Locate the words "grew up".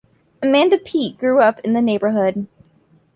1.19-1.59